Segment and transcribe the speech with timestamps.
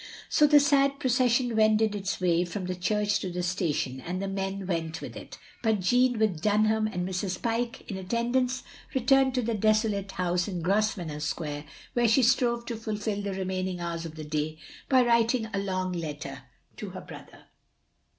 [0.19, 4.19] *' So the sad procession wended its way from the church to the station, and
[4.19, 7.39] the men went with it; but Jeanne, with Dunham and Mrs.
[7.39, 8.63] Pyke, in attendance,
[8.95, 13.79] returned to the desolate house in Grosvenor Square, where she strove to fill the remaining
[13.79, 14.57] hours of the day
[14.89, 16.45] by writing a long letter
[16.77, 17.43] to her brother.